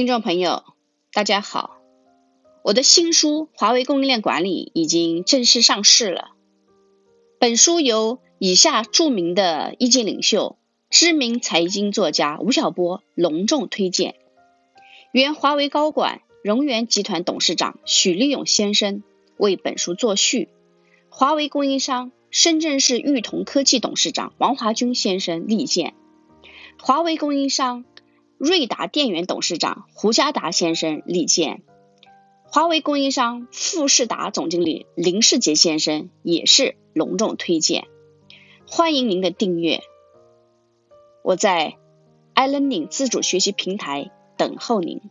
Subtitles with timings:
[0.00, 0.64] 听众朋友，
[1.12, 1.76] 大家好，
[2.62, 6.30] 我的新书《华为供应链管理》已经正式上市了。
[7.38, 10.56] 本书由以下著名的意见领袖、
[10.88, 14.14] 知名财经作家吴晓波隆重推荐。
[15.12, 19.02] 原华为高管、荣源集团董事长许立勇先生
[19.36, 20.48] 为本书作序。
[21.10, 25.92] 华为供应商深圳市裕同科技董事长王华军先生力荐。
[26.80, 27.84] 华为供应商。
[28.40, 31.62] 瑞达电源董事长胡家达先生力荐，
[32.44, 37.86] 华为供应商富士达总经理林世杰先生也是隆重推荐。
[38.66, 39.82] 欢迎您的订阅，
[41.22, 41.76] 我在
[42.34, 45.02] iLearning 自主学习平台等候您。